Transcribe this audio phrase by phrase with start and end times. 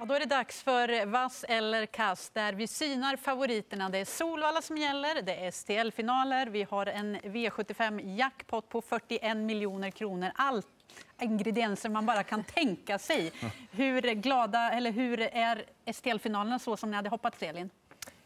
[0.00, 3.88] Ja, då är det dags för vass eller kast där vi synar favoriterna.
[3.88, 9.90] Det är Solvalla som gäller, det är STL-finaler, vi har en V75-jackpot på 41 miljoner
[9.90, 10.32] kronor.
[10.34, 10.66] Allt
[11.20, 13.32] ingredienser man bara kan tänka sig.
[13.70, 17.70] Hur glada eller hur är STL-finalerna så som ni hade hoppats, Elin?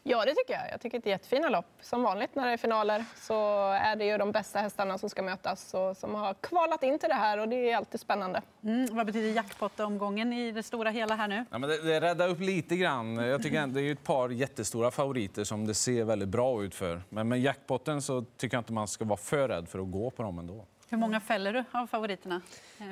[0.07, 0.71] Ja, det tycker jag.
[0.71, 1.65] Jag tycker det är jättefina lopp.
[1.81, 3.33] Som vanligt när det är finaler så
[3.71, 7.09] är det ju de bästa hästarna som ska mötas och som har kvalat in till
[7.09, 8.41] det här och det är alltid spännande.
[8.63, 11.45] Mm, vad betyder jackpot-omgången i det stora hela här nu?
[11.51, 13.15] Ja, men det, det räddar upp lite grann.
[13.15, 17.01] Jag tycker det är ett par jättestora favoriter som det ser väldigt bra ut för.
[17.09, 20.09] Men med jackpotten så tycker jag inte man ska vara för rädd för att gå
[20.09, 20.65] på dem ändå.
[20.89, 22.41] Hur många fäller du av favoriterna?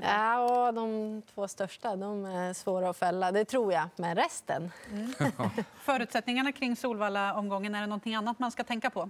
[0.02, 3.90] Ja, de två största de är svåra att fälla, det tror jag.
[3.96, 4.72] Men resten...
[4.92, 5.14] Mm.
[5.80, 9.10] Förutsättningarna kring Solvalla-omgången, är det något annat man ska tänka på?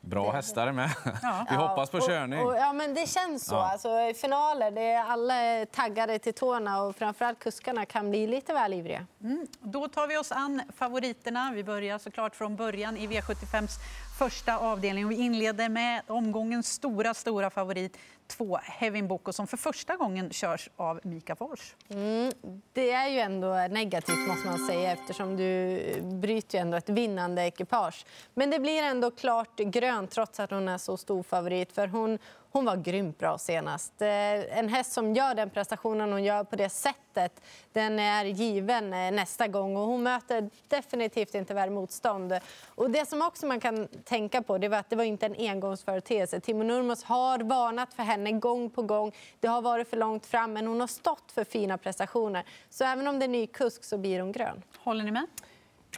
[0.00, 0.90] Bra hästar med.
[1.22, 1.46] Ja.
[1.50, 2.40] Vi hoppas på körning.
[2.40, 3.54] Och, och, ja, men det känns så.
[3.54, 3.72] Ja.
[3.72, 8.74] Alltså, finaler, det är alla taggade till tårna och framförallt kuskarna kan bli lite väl
[8.74, 9.06] ivriga.
[9.22, 9.46] Mm.
[9.60, 11.52] Då tar vi oss an favoriterna.
[11.54, 13.70] Vi börjar såklart från början i V75s
[14.18, 15.08] första avdelning.
[15.08, 20.70] Vi inleder med omgångens stora, stora favorit, två Hevin Boko som för första gången körs
[20.76, 21.74] av Mika Fors.
[21.88, 22.32] Mm,
[22.72, 27.42] det är ju ändå negativt måste man säga eftersom du bryter ju ändå ett vinnande
[27.42, 28.06] ekipage.
[28.34, 32.18] Men det blir ändå klart grönt trots att hon är så stor favorit för hon,
[32.56, 34.02] hon var grymt bra senast.
[34.02, 38.94] Eh, en häst som gör den prestationen hon gör på det sättet den är given
[38.94, 39.76] eh, nästa gång.
[39.76, 42.38] och Hon möter definitivt inte värre motstånd.
[42.66, 45.34] Och det som också man kan tänka på det var att det var inte en
[45.38, 46.40] engångsföreteelse.
[46.40, 49.12] Timo Nurmos har varnat för henne gång på gång.
[49.40, 52.44] Det har varit för långt fram, men hon har stått för fina prestationer.
[52.70, 54.62] Så även om det är ny kusk så blir hon grön.
[54.78, 55.26] Håller ni med?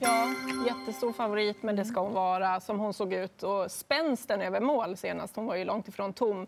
[0.01, 0.29] Ja,
[0.67, 3.43] jättestor favorit, men det ska hon vara som hon såg ut.
[3.43, 6.47] Och spänsten över mål senast, hon var ju långt ifrån tom.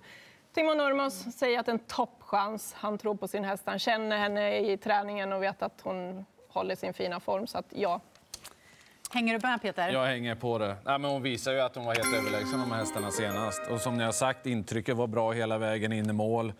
[0.54, 2.74] Timo Nurmos säger att en toppchans.
[2.76, 6.74] Han tror på sin häst, han känner henne i träningen och vet att hon håller
[6.74, 7.46] sin fina form.
[7.46, 8.00] Så att, ja.
[9.10, 9.88] Hänger du med, Peter?
[9.88, 10.76] Jag hänger på det.
[10.84, 13.62] Nej, men hon visar ju att hon var helt överlägsen de här hästarna senast.
[13.70, 16.52] Och som ni har sagt, intrycket var bra hela vägen in i mål.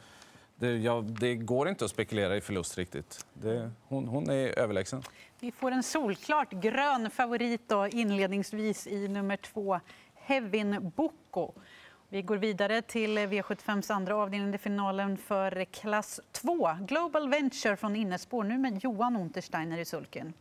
[0.61, 3.27] Det, ja, det går inte att spekulera i förlust riktigt.
[3.35, 5.03] Det, hon, hon är överlägsen.
[5.41, 9.81] Vi får en solklart grön favorit då, inledningsvis i nummer två,
[10.15, 11.53] Hevin Boko.
[12.09, 16.77] Vi går vidare till V75s andra avdelning, i finalen för klass 2.
[16.81, 20.33] Global Venture från Innespår, nu med Johan Untersteiner i sulken.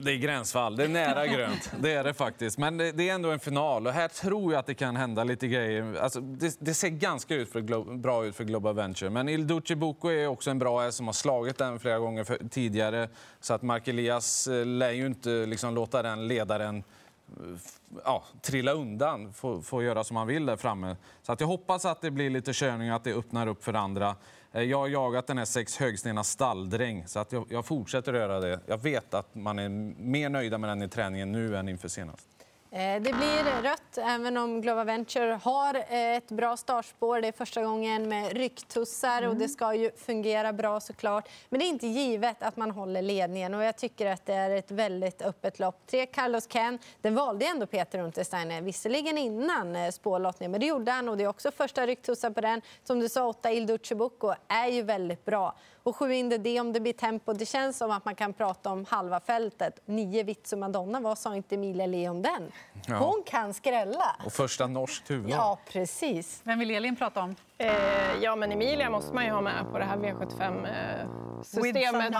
[0.00, 0.76] Det är gränsfall.
[0.76, 1.72] Det är nära grönt.
[1.80, 2.58] Det är det faktiskt.
[2.58, 5.48] Men det, är ändå en final och här tror jag att det kan hända lite
[5.48, 5.94] grejer.
[6.00, 9.10] Alltså, det, det ser ganska ut för, bra ut för Global Venture.
[9.10, 12.24] Men Il Duce Boko är också en bra häst som har slagit den flera gånger
[12.24, 13.08] för, tidigare.
[13.40, 16.82] Så att Mark Elias eh, lär ju inte liksom låta den ledaren eh,
[18.04, 20.96] ja, trilla undan, få, få göra som han vill där framme.
[21.22, 23.74] Så att jag hoppas att det blir lite körning och att det öppnar upp för
[23.74, 24.16] andra.
[24.52, 28.32] Eh, jag har jagat den här sex högstena stalldräng, så att jag, jag fortsätter röra
[28.32, 28.60] göra det.
[28.66, 29.68] Jag vet att man är
[30.02, 32.26] mer nöjda med den i träningen nu än inför senast.
[32.70, 37.20] Eh, det blir rött, även om Global Venture har eh, ett bra startspår.
[37.20, 39.48] Det är första gången med rycktussar och det mm.
[39.48, 41.28] ska ju fungera bra såklart.
[41.48, 44.50] Men det är inte givet att man håller ledningen och jag tycker att det är
[44.50, 45.86] ett väldigt öppet lopp.
[45.86, 50.92] Tre Carlos Ken, den valde ändå Peter Untersteiner, visserligen innan eh, spårlottningen, men det gjorde
[50.92, 52.62] han och det är också första rycktussar på den.
[52.84, 53.94] Som du sa, åtta Il Duce
[54.48, 55.54] är ju väldigt bra.
[55.82, 57.32] Och sju in det om det blir tempo.
[57.32, 59.80] Det känns som att man kan prata om halva fältet.
[59.84, 62.52] Nio Vitsu Madonna, vad sa inte Emilia Lee om den?
[62.86, 62.96] Ja.
[62.98, 64.16] Hon kan skrälla.
[64.24, 65.30] Och första norskt huvud.
[65.30, 66.40] Ja, precis.
[66.44, 67.36] Vem vill Elin prata om?
[67.58, 67.72] Eh,
[68.22, 71.08] ja, men Emilia måste man ju ha med på det här V75-systemet, eh,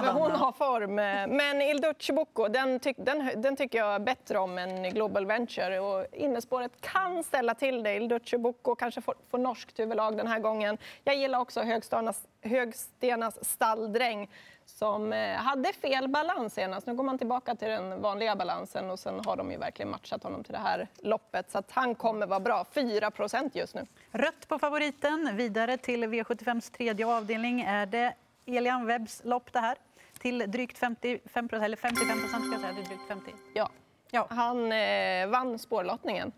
[0.05, 0.95] för hon har form.
[1.37, 2.13] Men Il Duce
[2.49, 5.81] den, tyck, den, den, tycker jag bättre om än Global Venture.
[5.81, 7.95] Och innespåret kan ställa till det.
[7.95, 8.37] Il Duce
[8.79, 10.79] kanske får, får norskt huvudlag den här gången.
[11.05, 14.29] Jag gillar också Högstenas, Högstenas stalldräng
[14.69, 16.87] som eh, hade fel balans senast.
[16.87, 20.23] Nu går man tillbaka till den vanliga balansen och sen har de ju verkligen matchat
[20.23, 21.51] honom till det här loppet.
[21.51, 22.67] Så att han kommer vara bra.
[22.75, 23.87] 4% just nu.
[24.11, 25.31] Rött på favoriten.
[25.37, 27.61] Vidare till V75s tredje avdelning.
[27.61, 28.15] Är det
[28.57, 29.79] Elian Webbs lopp det här?
[30.19, 32.73] Till drygt 55 eller 55 procent ska jag säga.
[32.73, 33.31] Drygt 50.
[33.55, 33.71] Ja.
[34.11, 34.27] ja.
[34.31, 36.33] Han eh, vann spårlottningen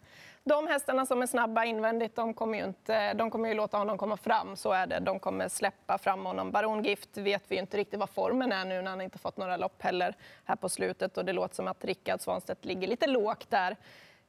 [0.45, 3.99] de hästarna som är snabba invändigt, de kommer ju, inte, de kommer ju låta honom
[3.99, 4.57] komma fram.
[4.57, 4.99] Så är det.
[5.01, 6.51] De kommer släppa fram honom.
[6.51, 9.57] Baron Gift vet vi inte riktigt vad formen är nu när han inte fått några
[9.57, 10.15] lopp heller
[10.45, 11.19] här på slutet.
[11.19, 13.77] Och det låter som att Rickard Svanstedt ligger lite lågt där.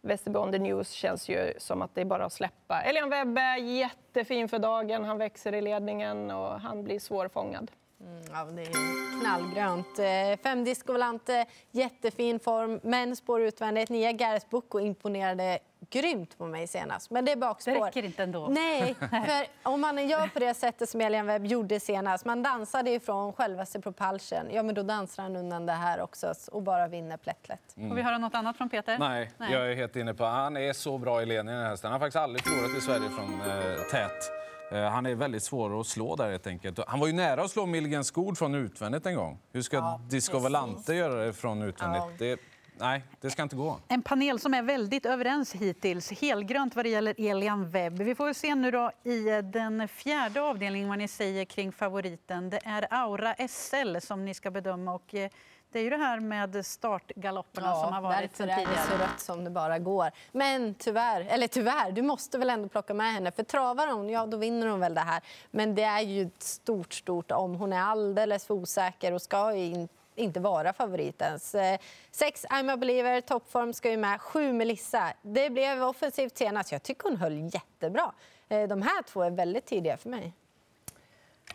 [0.04, 2.82] Västerby on the News känns ju som att det är bara att släppa.
[2.82, 5.04] Elian Webbe, jättefin för dagen.
[5.04, 7.72] Han växer i ledningen och han blir svårfångad.
[8.02, 10.00] Mm, ja, det är knallgrönt.
[10.00, 13.90] Eh, fem Discovolante, jättefin form, men spår utvändigt.
[13.90, 15.60] Nia Gareth Bucco imponerade
[15.92, 17.10] grymt på mig senast.
[17.12, 17.72] Men det är bakspår.
[17.72, 18.48] Det räcker inte ändå.
[18.48, 22.92] Nej, för om man gör på det sättet som Elian Webb gjorde senast, man dansade
[22.92, 27.18] ifrån självaste propulsion, ja men då dansar han undan det här också och bara vinner
[27.18, 27.74] plättlätt.
[27.76, 28.98] Får vi höra något annat från Peter?
[29.00, 29.54] Nej, Nej.
[29.54, 31.92] jag är helt inne på Han är så bra i ledningen den här hästen.
[31.92, 34.32] Han har faktiskt aldrig förlorat i Sverige från eh, tät.
[34.72, 36.80] Eh, han är väldigt svår att slå där helt enkelt.
[36.88, 39.40] Han var ju nära att slå Milligan Skog från utvändigt en gång.
[39.52, 40.40] Hur ska Ja, Disco.
[40.40, 42.02] Volante göra det från utvändigt?
[42.02, 42.12] Ja.
[42.18, 42.40] Det,
[42.82, 43.80] nej, det ska inte gå.
[43.88, 46.12] En panel som är väldigt överens hittills.
[46.12, 48.02] Helgrönt vad det gäller Elian Webb.
[48.02, 52.50] Vi får se nu då i den fjärde avdelningen vad ni säger kring favoriten.
[52.50, 54.94] Det är Aura SL som ni ska bedöma.
[54.94, 55.30] Och eh,
[55.72, 58.88] det är ju det här med startgalopperna som har varit sen är det tidigare.
[58.90, 60.12] så rött som det bara går.
[60.32, 63.32] Men tyvärr, eller tyvärr, du måste väl ändå plocka med henne.
[63.32, 65.22] För travar hon, ja då vinner hon väl det här.
[65.52, 67.56] Men det är ju ett stort, stort om.
[67.56, 69.88] Hon är alldeles för osäker och ska ju in,
[70.22, 71.56] inte vara favorit ens.
[71.56, 71.80] Eh,
[72.12, 74.22] sex I'm a believer, toppform ska ju med.
[74.22, 75.14] Sju Melissa.
[75.22, 76.72] Det blev offensivt senast.
[76.72, 78.12] Jag tycker hon höll jättebra.
[78.50, 80.34] Eh, de här två är väldigt tidiga för mig.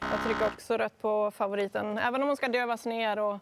[0.01, 1.99] Jag trycker också rött på favoriten.
[1.99, 3.39] Även om hon ska dövas ner och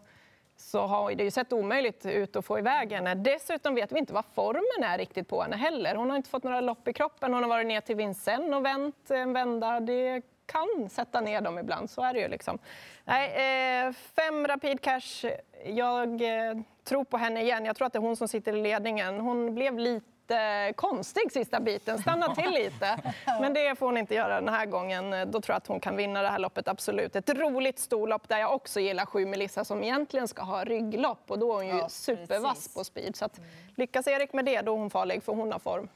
[0.57, 3.15] så har det ju sett omöjligt ut att få iväg henne.
[3.15, 5.95] Dessutom vet vi inte vad formen är riktigt på henne heller.
[5.95, 7.33] Hon har inte fått några lopp i kroppen.
[7.33, 9.79] Hon har varit ner till Vincennes och vänt en vända.
[9.79, 12.27] Det kan sätta ner dem ibland, så är det ju.
[12.27, 12.59] Liksom.
[13.03, 15.25] Nej, eh, fem Rapid Cash.
[15.65, 17.65] Jag eh, tror på henne igen.
[17.65, 19.19] Jag tror att det är hon som sitter i ledningen.
[19.19, 23.13] Hon blev lite konstig sista biten, stanna till lite.
[23.41, 25.11] Men det får hon inte göra den här gången.
[25.11, 27.15] Då tror jag att hon kan vinna det här loppet, absolut.
[27.15, 31.39] Ett roligt storlopp där jag också gillar sju Melissa som egentligen ska ha rygglopp och
[31.39, 33.15] då är hon ju Ja, supervass på speed.
[33.15, 33.39] Så att,
[33.75, 35.87] lyckas Erik med det, då är hon farlig för hon har form.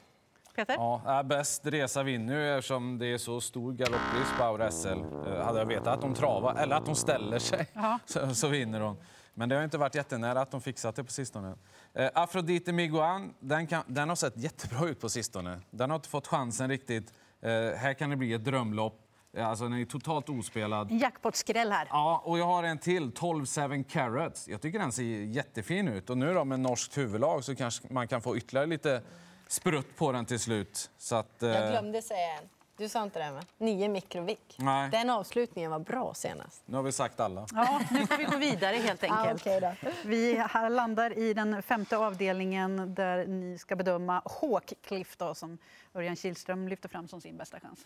[0.64, 0.74] Peter?
[0.74, 4.88] Ja, äh, bäst resa vinner ju eftersom det är så stor galopprisk på Aura SL.
[4.88, 7.98] Eh, Hade jag vetat att de travar, eller att de ställer sig, Ja.
[8.06, 8.96] så, så vinner de.
[9.34, 11.54] Men det har inte varit jättenära att de fixat det på sistone.
[11.94, 15.60] Eh, Afrodite Miguan, den, kan, den har sett jättebra ut på sistone.
[15.70, 17.12] Den har inte fått chansen riktigt.
[17.42, 19.06] Eh, här kan det bli ett drömlopp.
[19.38, 20.90] Alltså, den är totalt ospelad.
[20.90, 21.86] En jackpot-skräll här.
[21.90, 24.48] Ja, och jag har en till, 12-7 Carrots.
[24.48, 26.10] Jag tycker den ser jättefin ut.
[26.10, 29.02] Och nu då med norskt huvudlag så kanske man kan få ytterligare lite
[29.50, 30.90] sprutt på den till slut.
[30.98, 32.48] Så att, eh, Jag glömde säga en.
[32.76, 33.40] Du sa inte det, va?
[33.58, 34.56] Nio mikrovik.
[34.58, 34.90] Nej.
[34.90, 36.62] Den avslutningen var bra senast.
[36.66, 37.46] Nu har vi sagt alla.
[37.54, 39.40] Ja, nu får vi gå vidare helt enkelt.
[39.42, 39.72] okej då.
[40.04, 45.58] Vi här landar i den femte avdelningen där ni ska bedöma Hawkcliff då, som
[45.94, 47.78] Örjan Kihlström lyfter fram som sin bästa chans.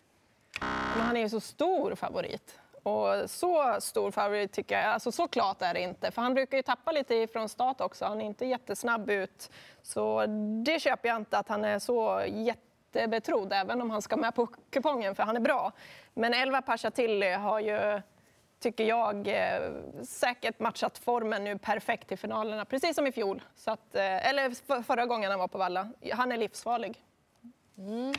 [0.97, 2.59] Men han är ju så stor favorit.
[2.85, 6.11] Och så stor favorit tycker jag, alltså så klart är det inte.
[6.11, 9.51] För han brukar ju tappa lite från start också, han är inte jättesnabb ut.
[9.83, 10.27] Så
[10.65, 14.49] det köper jag inte att han är så jättebetrodd, även om han ska med på
[14.71, 15.73] kupongen, för han är bra.
[16.15, 18.03] Men 11 Pashatilli har ju,
[18.61, 19.73] tycker jag, eh,
[20.03, 23.43] säkert matchat formen nu perfekt i finalerna, precis som i fjol.
[23.57, 25.89] Så att, eh, eller förra gången han var på Valla.
[26.13, 27.03] Han är livsfarlig.
[27.79, 28.15] Mm.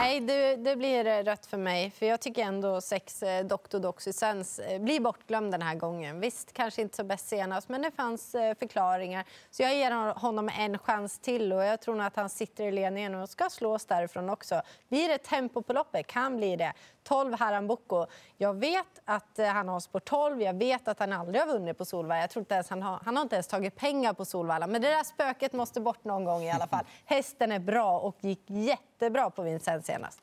[0.00, 1.90] Nej, det, det blir rött för mig.
[1.90, 3.76] För Jag tycker ändå sex eh, Dr.
[3.76, 6.20] Eh, blir bortglömd den här gången.
[6.20, 9.24] Visst, kanske inte så bäst senast, men det fanns eh, förklaringar.
[9.50, 12.72] Så jag ger honom en chans till och jag tror nog att han sitter i
[12.72, 14.62] ledningen och ska slås därifrån också.
[14.88, 16.06] Blir det tempo på loppet?
[16.06, 16.72] Kan bli det.
[17.02, 18.06] 12 Haram Boko.
[18.36, 20.42] Jag vet att eh, han har spår 12.
[20.42, 22.20] Jag vet att han aldrig har vunnit på Solvalla.
[22.20, 24.66] Jag tror inte ens han, har, han har inte ens tagit pengar på Solvalla.
[24.66, 26.84] Men det där spöket måste bort någon gång i alla fall.
[27.04, 30.20] Hästen är bra och gick jättebra på Vincennes senast.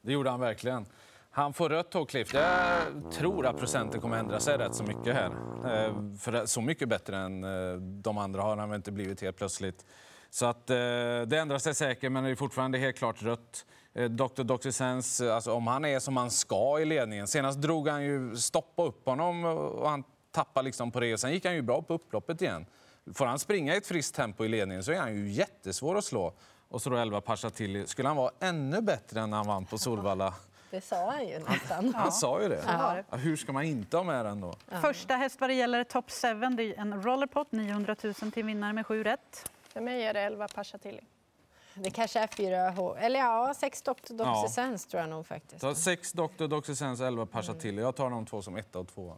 [0.00, 0.86] Det gjorde han verkligen.
[1.30, 2.34] Han får rött Hawcliff.
[2.34, 5.30] Jag tror att procenten kommer ändra sig rätt så mycket här.
[5.64, 9.36] Eh, för så mycket bättre än eh, de andra har han väl inte blivit helt
[9.36, 9.86] plötsligt.
[10.30, 10.76] Så att eh,
[11.26, 13.66] det ändrar sig säkert, men det är fortfarande helt klart rött.
[13.92, 14.08] Dr.
[14.08, 14.42] Dr.
[14.42, 17.26] Doxysens, alltså om han är som han ska i ledningen.
[17.26, 21.12] Senast drog han ju stoppa upp honom och han tappade liksom på det.
[21.12, 22.66] Och sen gick han ju bra på upploppet igen.
[23.14, 26.04] Får han springa i ett friskt tempo i ledningen så är han ju jättesvår att
[26.04, 26.34] slå.
[26.68, 27.86] Och så då 11 Pasha till.
[27.86, 30.34] Skulle han vara ännu bättre än när han vann på Solvalla?
[30.70, 31.94] Det sa han ju nästan.
[31.96, 32.62] Han sa ju det.
[32.66, 34.54] Ja, Hur ska man inte ha med den då?
[34.82, 38.72] Första häst vad det gäller top 7, det är en rollerpot, 900 000 till vinnare
[38.72, 39.50] med 7 rätt.
[39.68, 41.00] För mig är det 11 Pashatilli.
[41.82, 42.96] Det kanske är fyra H.
[42.96, 43.92] Eller ja, sex Dr.
[44.08, 44.14] Ja.
[44.14, 45.76] Doxysens tror jag nog faktiskt.
[45.76, 46.46] Sex Dr.
[46.46, 47.78] Doxysens 11 Pasha till.
[47.78, 49.16] Jag tar de två som etta och tvåa.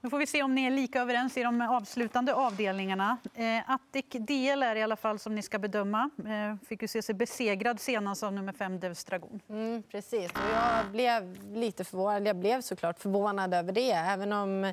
[0.00, 3.16] Nu får vi se om ni är lika överens i de avslutande avdelningarna.
[3.34, 6.10] Eh, Attic DL är i alla fall som ni ska bedöma.
[6.18, 9.40] Eh, fick ju se sig besegrad senast av nummer 5 Devs Dragon.
[9.48, 10.30] Mm, precis.
[10.30, 12.26] Och jag blev lite förvånad.
[12.26, 13.90] Jag blev såklart förvånad över det.
[13.92, 14.72] Även om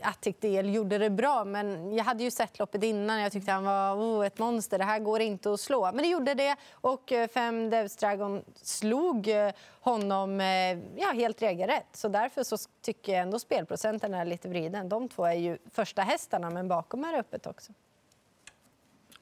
[0.00, 3.20] Attic Del gjorde det bra, men jag hade ju sett loppet innan.
[3.20, 4.78] Jag tyckte han var oh, ett monster.
[4.78, 5.84] Det här går inte att slå.
[5.84, 11.42] Men det gjorde det och eh, fem Devs Dragon slog eh, honom eh, ja, helt
[11.42, 11.86] regelrätt.
[11.92, 14.88] Så därför så tycker jag ändå spelprocenten är lite vriden.
[14.88, 17.72] De två är ju första hästarna, men bakom är det öppet också.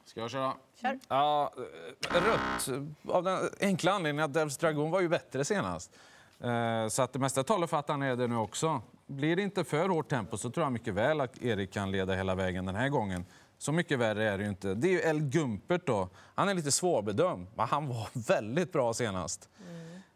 [0.04, 0.52] Ska jag köra?
[0.74, 0.98] Kör.
[1.08, 2.86] Ja, eh, rött.
[3.08, 5.92] Av den enkla anledningen att Devs Dragon var ju bättre senast.
[6.40, 8.82] Eh, Så att det mesta talar för att han är det nu också.
[9.12, 12.14] Blir det inte för hårt tempo så tror jag mycket väl att Erik kan leda
[12.14, 13.24] hela vägen den här gången.
[13.58, 14.74] Så mycket värre är det ju inte.
[14.74, 16.08] Det är ju El Gumpert då.
[16.34, 19.48] Han är lite svårbedömd, men han var väldigt bra senast.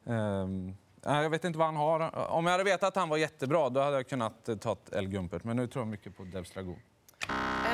[0.06, 0.76] Ehm, mm.
[1.02, 2.30] ja, Jag vet inte vad han har.
[2.30, 5.08] Om jag hade vetat att han var jättebra då hade jag kunnat eh, ta El
[5.08, 5.44] Gumpert.
[5.44, 6.76] Men nu tror jag mycket på Devs Dragon.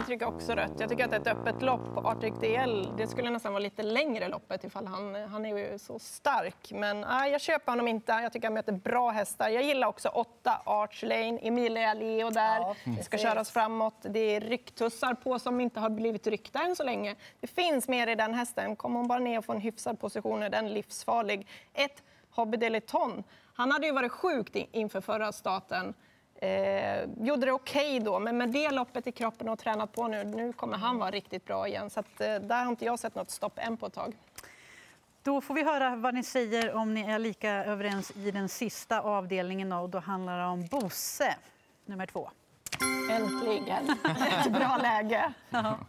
[0.03, 0.73] Jag tycker också rött.
[0.81, 4.29] Jag tycker att ett öppet lopp på Arctic DL, det skulle nästan vara lite längre
[4.29, 6.73] loppet ifall han, han är ju så stark.
[6.75, 8.13] Men nej, jag köper honom inte.
[8.13, 9.49] Jag tycker han möter bra hästar.
[9.49, 12.61] Jag gillar också åtta Arch Lane, Emilia Leo där.
[12.61, 13.95] Ja, det ska köras framåt.
[14.03, 17.15] Det är rycktussar på som inte har blivit ryckta än så länge.
[17.41, 18.77] Det finns mer i den hästen.
[18.77, 21.47] Kommer hon bara ner och får en hyfsad position är den livsfarlig.
[21.75, 23.25] Ett Hobby Deleton.
[23.55, 25.95] Han hade ju varit sjukt in- inför förra starten.
[26.43, 30.25] Eh, gjorde det okej då, men med det loppet i kroppen och tränat på nu,
[30.25, 31.91] nu kommer han vara riktigt bra igen.
[31.91, 34.17] Så att, eh, där har inte jag sett något stopp än på ett tag.
[35.23, 39.01] Då får vi höra vad ni säger om ni är lika överens i den sista
[39.01, 39.73] avdelningen.
[39.73, 41.35] Och då handlar det om Bosse,
[41.85, 42.31] nummer två.
[43.11, 43.91] Äntligen!
[44.41, 45.33] Ett bra läge.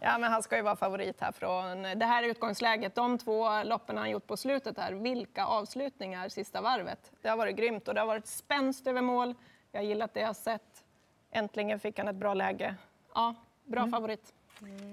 [0.00, 2.94] Ja, men han ska ju vara favorit här från det här utgångsläget.
[2.94, 7.12] De två loppen han gjort på slutet här, vilka avslutningar sista varvet.
[7.22, 9.34] Det har varit grymt och det har varit spänst över mål.
[9.74, 10.84] Jag har gillat det jag har sett.
[11.30, 12.74] Äntligen fick han ett bra läge.
[13.14, 14.34] Ja, bra favorit.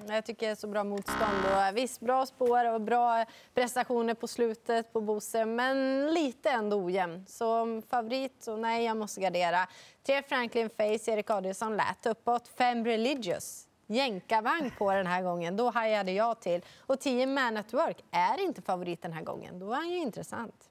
[0.07, 1.45] Jag tycker det är så bra motstånd.
[1.45, 7.25] Och visst, bra spår och bra prestationer på slutet på Bosse, men lite ändå ojämn.
[7.27, 9.67] Så favorit, så nej, jag måste gardera.
[10.03, 12.47] Tre Franklin Face, Erik Adielsson lät uppåt.
[12.47, 13.67] Fem Religious.
[13.87, 16.65] Jänkarvagn på den här gången, då hajade jag till.
[16.79, 19.59] Och 10 Man at Work är inte favorit den här gången.
[19.59, 20.69] Då är han ju intressant.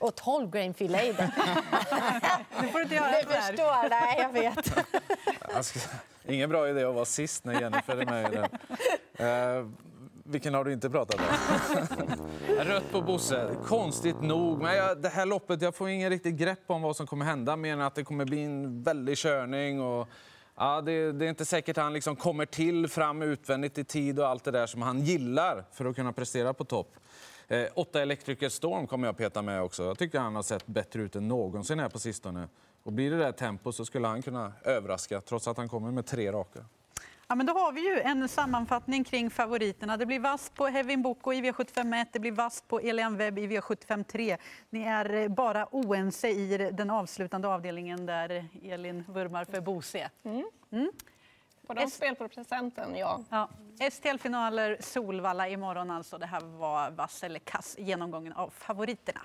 [0.00, 1.16] Och 12 Grain Filet.
[2.60, 3.48] Nu får du inte göra Det det här.
[3.52, 5.92] förstår, nej jag vet.
[6.28, 8.48] Ingen bra idé att vara sist när Jennifer är med i den.
[9.58, 9.66] Eh,
[10.24, 11.26] vilken har du inte pratat om?
[12.58, 13.50] Rött på Bosse.
[13.66, 14.62] Konstigt nog.
[14.62, 17.56] Men jag, det här loppet, jag får ingen riktigt grepp om vad som kommer hända
[17.56, 19.80] mer än att det kommer bli en väldig körning.
[19.80, 20.08] Och,
[20.56, 24.20] ja, det, det är inte säkert att han liksom kommer till fram utvändigt i tid
[24.20, 26.94] och allt det där som han gillar för att kunna prestera på topp.
[27.50, 29.82] Eh, åtta Electrical Storm kommer jag peta med också.
[29.82, 32.48] Jag tycker han har sett bättre ut än någonsin här på sistone.
[32.82, 36.06] Och blir det där tempo så skulle han kunna överraska trots att han kommer med
[36.06, 36.64] tre raka.
[37.28, 39.96] Ja, men då har vi ju en sammanfattning kring favoriterna.
[39.96, 43.46] Det blir vass på Hevin Boko i V751, det blir vass på Elian Webb i
[43.46, 44.36] V753.
[44.70, 50.10] Ni är bara oense i den avslutande avdelningen där Elin vurmar för Bose.
[51.70, 53.20] På de S- spelprocenten, ja.
[53.30, 53.48] Ja.
[53.90, 56.18] STL-finaler, Solvalla imorgon alltså.
[56.18, 59.20] Det här var vass eller kass genomgången av favoriterna.